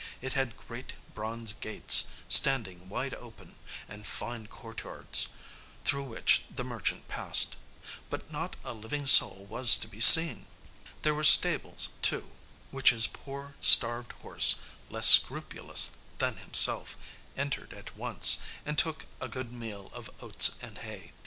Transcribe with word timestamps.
It 0.19 0.33
had 0.33 0.57
great 0.67 0.93
bronze 1.13 1.53
gates, 1.53 2.07
standing 2.27 2.89
wide 2.89 3.13
open, 3.13 3.53
and 3.87 4.03
fine 4.03 4.47
court 4.47 4.81
yards, 4.83 5.27
through 5.83 6.05
which 6.05 6.41
the 6.49 6.63
merchant 6.63 7.07
passed; 7.07 7.55
but 8.09 8.31
not 8.31 8.55
a 8.63 8.73
living 8.73 9.05
soul 9.05 9.45
was 9.47 9.77
to 9.77 9.87
be 9.87 10.01
seen. 10.01 10.47
There 11.03 11.13
were 11.13 11.23
stables 11.23 11.89
too, 12.01 12.31
which 12.71 12.89
his 12.89 13.05
poor, 13.05 13.53
starved 13.59 14.13
horse, 14.23 14.55
less 14.89 15.05
scrupulous 15.07 15.95
than 16.17 16.37
himself, 16.37 16.97
entered 17.37 17.71
at 17.71 17.95
once, 17.95 18.39
and 18.65 18.79
took 18.79 19.05
a 19.19 19.29
good 19.29 19.53
meal 19.53 19.91
of 19.93 20.09
oats 20.19 20.55
and 20.63 20.79
hay. 20.79 21.11